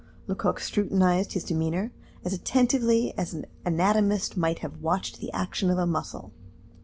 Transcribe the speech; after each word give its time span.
Lecoq 0.25 0.59
scrutinized 0.59 1.33
his 1.33 1.43
demeanor 1.43 1.91
as 2.25 2.33
attentively 2.33 3.13
as 3.19 3.35
an 3.35 3.45
anatomist 3.67 4.35
might 4.35 4.57
have 4.65 4.81
watched 4.81 5.19
the 5.19 5.31
action 5.31 5.69
of 5.69 5.77
a 5.77 5.85
muscle. 5.85 6.33